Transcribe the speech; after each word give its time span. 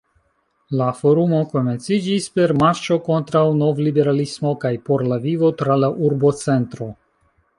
La 0.79 0.85
forumo 0.99 1.41
komenciĝis 1.51 2.25
per 2.37 2.53
“marŝo 2.63 2.97
kontraŭ 3.09 3.43
novliberalismo 3.59 4.53
kaj 4.65 4.73
por 4.89 5.05
la 5.11 5.23
vivo 5.29 5.55
tra 5.63 5.79
la 5.85 5.93
urbocentro. 6.09 6.89